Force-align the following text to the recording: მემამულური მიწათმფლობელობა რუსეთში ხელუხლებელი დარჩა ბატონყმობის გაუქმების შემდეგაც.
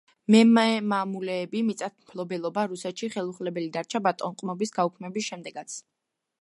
მემამულური 0.35 1.61
მიწათმფლობელობა 1.67 2.65
რუსეთში 2.73 3.11
ხელუხლებელი 3.17 3.69
დარჩა 3.79 4.03
ბატონყმობის 4.09 4.77
გაუქმების 4.81 5.33
შემდეგაც. 5.33 5.81